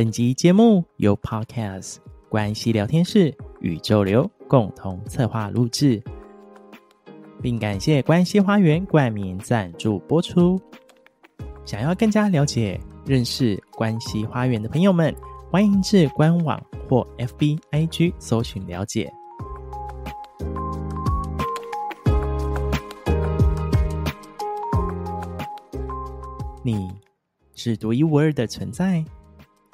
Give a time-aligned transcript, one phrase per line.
[0.00, 1.96] 本集节目由 Podcast
[2.30, 6.02] 关系聊天室宇宙流共同策划录制，
[7.42, 10.58] 并感谢关系花园冠名赞助播出。
[11.66, 15.14] 想要更加了解、认识关系花园的朋友们，
[15.50, 16.58] 欢迎至官网
[16.88, 19.12] 或 FB IG 搜寻了解。
[26.62, 26.90] 你
[27.54, 29.04] 是独一无二的存在。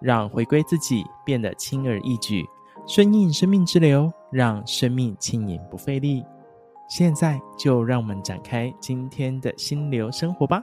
[0.00, 2.44] 让回归自己变得轻而易举，
[2.86, 6.24] 顺应生命之流，让生命轻盈不费力。
[6.88, 10.62] 现在就让我们展开今天的心流生活吧。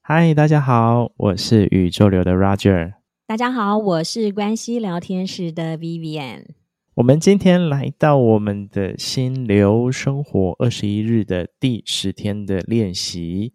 [0.00, 2.94] 嗨，大家好，我是宇宙流的 Roger。
[3.26, 6.53] 大家好，我是关系聊天室的 Vivian。
[6.96, 13.52] 我们今天来到我们的心流生活二十一日的第十天的练习。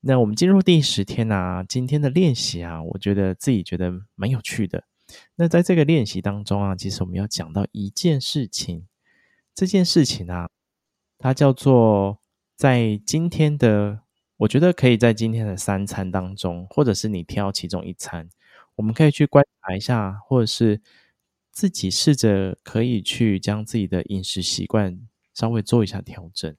[0.00, 4.82] 那我们进入第十天啊，今天的练习啊，我觉得自己觉得蛮有趣的。
[5.36, 8.88] 那在这个练习当中啊，其实我们要讲到一件事情，
[9.54, 10.48] 这件事情啊，
[11.16, 12.18] 它叫做
[12.56, 14.00] 在今天的，
[14.38, 18.28] 我觉得可以在今天的三餐当中，或者是你挑其中一餐，
[18.74, 20.82] 我们可以去观察一下，或者是。
[21.52, 25.00] 自己试着可以去将自己的饮食习惯
[25.34, 26.56] 稍微做一下调整。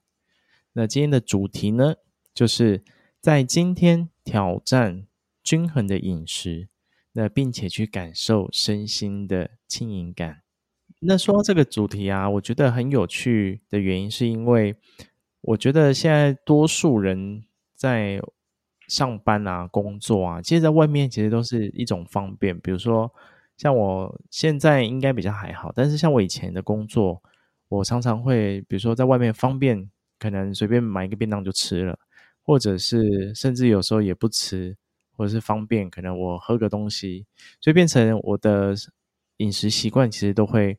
[0.73, 1.95] 那今天的主题呢，
[2.33, 2.83] 就是
[3.19, 5.07] 在今天挑战
[5.41, 6.67] 均衡的饮食，
[7.13, 10.43] 那并且去感受身心的轻盈感。
[10.99, 14.75] 那说到这个主题啊，我觉得很有趣的原因，是因为
[15.41, 17.43] 我觉得现在多数人
[17.75, 18.21] 在
[18.87, 23.11] 上班啊、工作啊，其实在外面其实都是一种方便，比如说。
[23.57, 27.21] 像我现在应该比较还好，但是像我以前的工作，
[27.69, 29.89] 我常常会，比如说在外面方便，
[30.19, 31.97] 可能随便买一个便当就吃了，
[32.43, 34.75] 或者是甚至有时候也不吃，
[35.15, 37.25] 或者是方便，可能我喝个东西，
[37.59, 38.73] 所以变成我的
[39.37, 40.77] 饮食习惯其实都会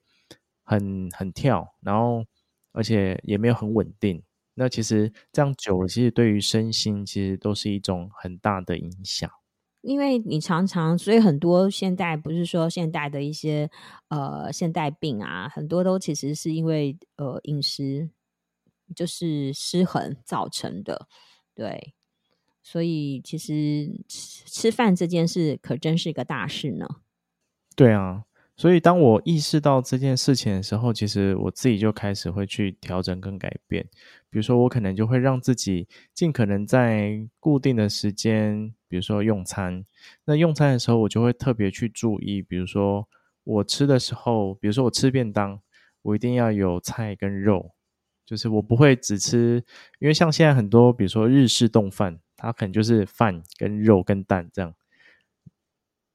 [0.65, 2.25] 很很跳，然后
[2.73, 4.23] 而且也没有很稳定。
[4.55, 9.31] 那其实这样久了，其实对于身心其实都是一种很大的影响。
[9.83, 13.71] 因为你常常，所以很多现代不是说现代的一些
[14.09, 18.11] 呃现代病啊，很多都其实是因为呃饮食
[18.97, 21.07] 就是失衡造成的，
[21.55, 21.95] 对。
[22.65, 26.87] 所以其实吃吃饭这件事可真是一个大事呢。
[27.75, 28.23] 对啊。
[28.55, 33.83] 所以，当我意识到这件事情的时候，其实我自己就开始会去调整跟改变。
[34.31, 39.85] 比如说，我可能就会让自己尽可能在固定的时间，比如说用餐。
[40.27, 43.09] 那用餐的时候，我就会特别去注意，比如说
[43.43, 45.59] 我吃的时候，比如说我吃便当，
[46.03, 47.73] 我一定要有菜跟肉，
[48.25, 49.65] 就是我不会只吃，
[49.99, 54.75] 因为像现在很多，比如说日式丼饭，它可能就是饭跟肉跟蛋这样，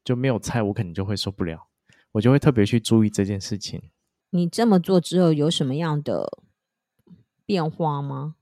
[0.03, 1.66] 就没有菜，我可能就会受不了。
[2.13, 3.81] 我就会特别去注意这件事情。
[4.29, 6.39] 你这么做之后有什么样的
[7.45, 8.35] 变化吗？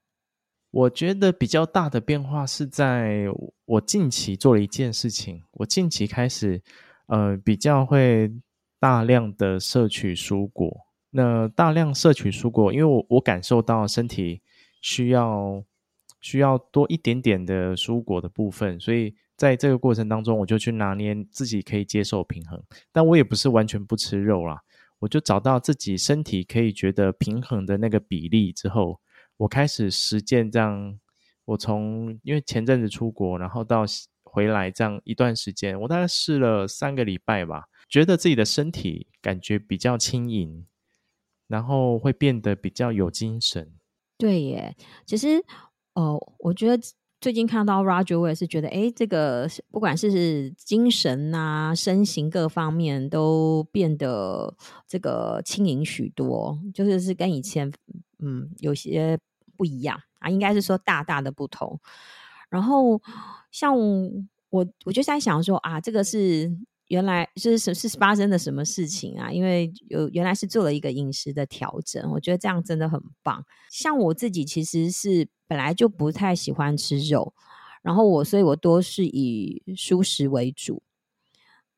[0.71, 3.25] 我觉得比较大的变化是在
[3.65, 5.43] 我近期做了一件事情。
[5.51, 6.61] 我近期开始，
[7.07, 8.31] 呃，比较会
[8.79, 10.87] 大量的摄取蔬果。
[11.11, 14.41] 那大量摄取蔬果，因为我我感受到身体
[14.81, 15.63] 需要
[16.19, 19.15] 需要多一点点的蔬果的部分，所以。
[19.37, 24.61] 在这个过程当中，我就去拿捏自己可以接受平衡，但我也不是完全不吃肉啦。
[24.99, 29.01] 我就找到自己身体可以觉得平衡的那个比例之后，
[29.37, 30.97] 我开始实践这样。
[31.43, 33.83] 我从因为前阵子出国，然后到
[34.23, 40.65] 回来这样一段时间，我大概试了三个礼拜吧，觉得自己的身体感觉比较轻盈，
[41.47, 43.73] 然后会变得比较有精神。
[44.17, 45.43] 对耶，其实
[45.93, 46.81] 哦，我觉得。
[47.25, 54.55] 最近看到 Roger，我也是觉得，哎，这个不管是精神啊、身形各方面都变得
[54.87, 57.73] 这个轻盈许多，就是是跟以前
[58.19, 59.17] 嗯有些
[59.57, 61.79] 不一样啊，应该是说大大的不同。
[62.47, 63.01] 然后
[63.49, 63.75] 像
[64.51, 66.55] 我，我就在想说啊，这个是
[66.87, 69.31] 原来是是是发生的什么事情啊？
[69.31, 73.43] 因为有原来是做了一个饮食的调整，我觉得这样真的很棒。
[73.69, 75.27] 像我自己其实是。
[75.47, 77.31] 本来就不太喜欢吃肉，
[77.83, 80.81] 然后我所以我多是以蔬食为主。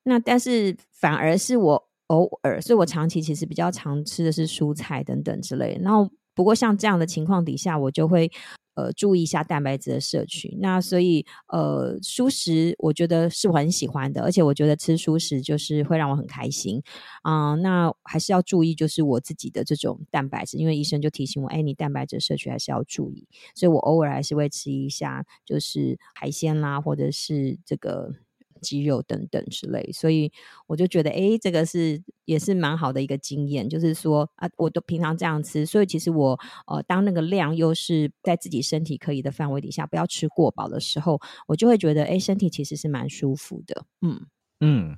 [0.03, 5.77] 那但是反而是我偶尔，所以我长期其实比较常吃的是蔬菜等等之类。
[5.83, 8.31] 然后不过像这样的情况底下，我就会。
[8.77, 10.55] 呃，注意一下蛋白质的摄取。
[10.61, 16.79] 那所以，呃，蔬食我觉得是我很喜欢的，而且我觉得吃蔬食就是会让我很开心
[17.23, 23.27] 啊、那还是要注意，就是我自己的这种蛋白质，因为医生就提醒我，哎，你蛋白质摄取还是要注意。
[23.55, 28.13] 所以我偶尔还是会吃一下，就是海鲜啦，或者是这个。
[28.57, 30.31] 鸡肉等等之类，所以
[30.67, 43.85] 我就觉得，哎，这个是也是蛮好的一个经验，就是说啊，我都平常这样吃，所以其实我呃，当那个量又是在自己身体可以的范围底下，不要吃过饱的时候，我就会觉得，哎，身体其实是蛮舒服的。
[44.01, 44.25] 嗯
[44.59, 44.97] 嗯，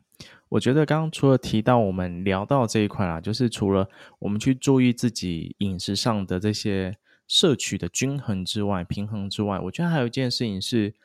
[0.50, 3.90] 我觉得刚刚除了提到我们聊到这一块啦，就是除了
[4.20, 6.98] 我们去注意自己饮食上的这些
[7.28, 10.96] 摄取的均衡之外、平衡之外，我觉得还有一件事情是。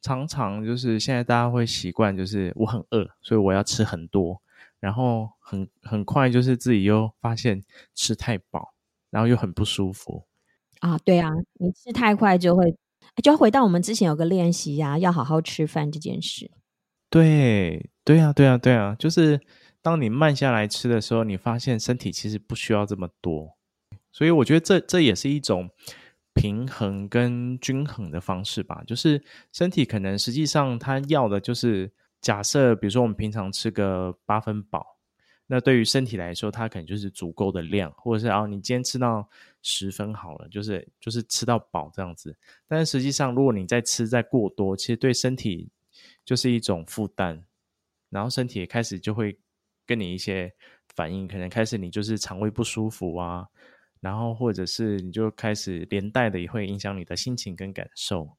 [0.00, 4.40] 常常就是现在大家会习惯，就是我很饿，所以我要吃很多，
[4.78, 7.62] 然后很很快就是自己又发现
[7.94, 8.74] 吃太饱，
[9.10, 10.24] 然后又很不舒服
[10.80, 10.96] 啊。
[10.98, 12.76] 对啊，你吃太快就会
[13.22, 16.50] 就要回到我们之前有个练习呀，要好好吃饭这件事。
[17.10, 19.40] 对，对啊，对啊，对啊，就是
[19.82, 23.56] 当你慢下来吃的时候，你发现身体其实不需要这么多，
[24.12, 25.70] 所以我觉得这这也是一种。
[26.38, 29.20] 平衡跟均衡的方式吧，就是
[29.52, 34.98] 身体可能实际上它要的就是假设，比如说我们平常吃个八分饱，
[35.48, 39.28] 那对于身体来说，它可能就是足够的量，或者是啊，你今天吃到
[39.62, 42.36] 十分好了，就是就是吃到饱这样子。
[42.68, 45.68] 但实际上，如果你再吃再过多，其实对身体
[46.24, 47.44] 就是一种负担，
[48.10, 49.36] 然后身体也开始就会
[49.84, 50.54] 跟你一些
[50.94, 53.48] 反应，可能开始你就是肠胃不舒服啊。
[54.00, 58.36] 然后，或者是你就开始连带的也会影响你的心情跟感受。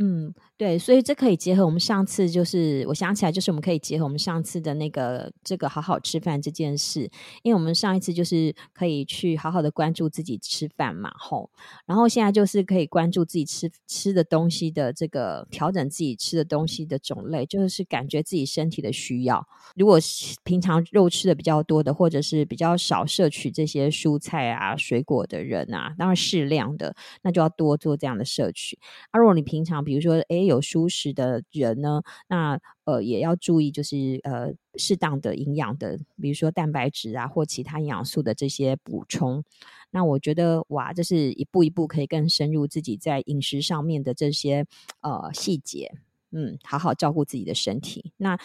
[0.00, 7.10] 嗯，对，所以这可以结合我们上次，就是我想起来，就是我们可以结合我们上次的那个这个好好吃饭这件事，
[7.42, 11.50] 因为我们上一次就是可以去好好的关注自己吃饭嘛，吼，
[11.84, 19.44] 然后现在就是可以关注自己吃吃的东西的这个调整自己吃的东西的种类，就是感觉自己身体的需要。
[19.74, 19.98] 如果
[20.44, 28.78] 平常肉吃的比较多的，或者是比较少摄取这些蔬菜啊、水果的人啊，当然适量的，那就要多做这样的摄取。
[29.10, 39.42] 而、啊、如果你平常比如说，诶，有蔬食的人呢，那呃也要注意，就是呃适当的营养的，比如说蛋白质啊或其他营养素的这些补充。
[39.90, 44.66] 那我觉得哇，这是一步一步可以更深入自己在饮食上面的这些
[45.00, 45.90] 呃细节，
[46.32, 48.12] 嗯，好好照顾自己的身体。
[48.18, 48.38] 那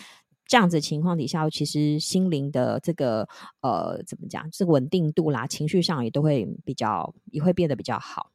[0.45, 3.27] 这样子情况底下，其实心灵的这个
[3.59, 8.31] 呃怎么讲，这个稳定度啦，情绪上也都会比较，也会变得比较好。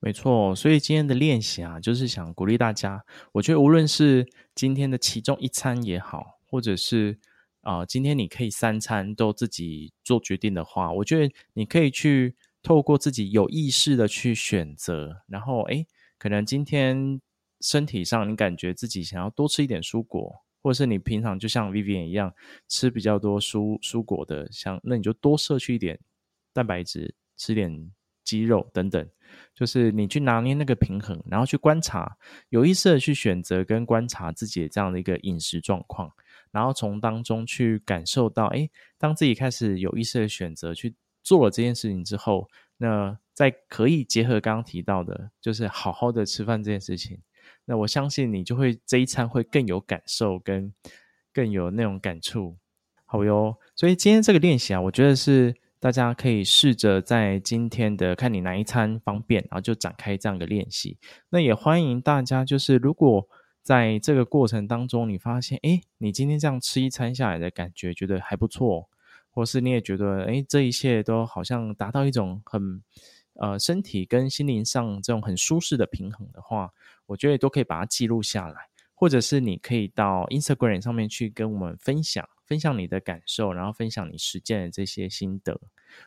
[0.00, 3.04] 没错，所以今天的练习啊，就是想鼓励大家。
[3.32, 7.18] 我觉得无论是今天的其中一餐也好，或者是
[7.62, 15.22] 啊、今天你可以三餐都自己做决定的话，我觉得你可以去透过自己有意识的去选择。
[15.26, 15.86] 然后，诶，
[16.16, 17.20] 可能今天
[17.60, 22.32] 身体上你感觉自己想要多吃一点蔬果，或者是你平常就像 Vivian 一样
[22.68, 25.98] 吃比较多蔬蔬果的，像那你就多摄取一点
[26.54, 27.90] 蛋白质，吃点
[28.28, 29.08] 肌肉等等。
[29.54, 32.16] 就是你去拿捏那个平衡，然后去观察，
[32.48, 36.10] 有意识的去选择跟观察自己的这样的一个饮食状况，
[36.50, 47.18] 然后从当中去感受到，诶，当自己开始有意识的选择去做了这件事情之后，那再可以结合刚刚提到的，就是好好的吃饭这件事情，
[47.66, 50.72] 那我相信你就会这一餐会更有感受，跟
[51.34, 52.56] 更有那种感触，
[53.04, 53.56] 好哟。
[53.76, 55.54] 所以今天这个练习啊，我觉得是。
[55.80, 60.98] 大家可以试着在今天的看你哪一餐方便，然后就展开这样的练习。
[61.30, 63.28] 那也欢迎大家，就是如果
[63.62, 68.88] 在这个过程当中，你发现，诶，你今天这样吃一餐下来的感觉觉得还不错，
[69.30, 72.82] 或是你也觉得，诶，这一切都好像达到一种很
[73.34, 76.72] 呃身体跟心灵上这种很舒适的平衡的话，
[77.06, 78.56] 我觉得都可以把它记录下来，
[78.94, 82.28] 或者是你可以到 Instagram 上面去跟我们分享。
[82.48, 85.60] 分享你的感受，然后分享你实践的这些心得，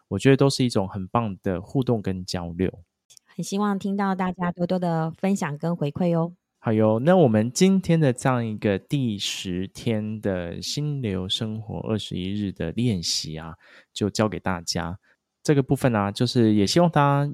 [0.08, 2.80] 我觉得都是一种很棒的互动跟交流。
[3.28, 6.34] 很希望听到大家多多的分享跟回馈哦。
[6.58, 13.56] 好哟，那我们今天的这样一个第十天的心流生活二十一日的练习啊，
[13.94, 14.98] 就交给大家。
[15.44, 17.32] 这个部分呢、啊，就是也希望大家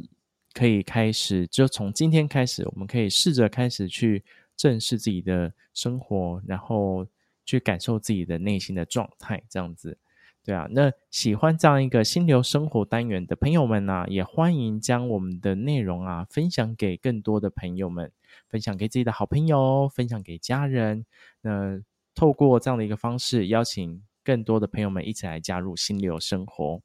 [0.53, 4.25] 可以开始，就从今天开始，我们可以试着开始去
[4.57, 7.07] 正视自己的生活，然后。
[7.47, 9.97] 去感受自己的内心的状态，这样子，
[10.43, 10.67] 对啊。
[10.69, 18.11] 那喜欢这样一个心流生活单元的朋友们呢、也欢迎将我们的内容啊分享给更多的朋友们。
[18.49, 21.05] 分享给自己的好朋友，分享给家人。
[21.41, 21.81] 那
[22.13, 26.81] 透过这样的一个方式，邀请更多的朋友们一起来加入心流生活。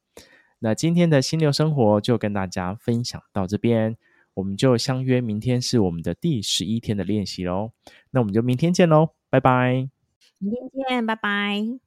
[0.61, 3.97] 那今天的心流生活就跟大家分享到这边，
[4.35, 7.73] 我们就相约明天是我们的第十一天的练习喽。
[8.11, 10.02] 那我们就明天见喽，拜拜。
[10.43, 11.82] 明天见，拜拜。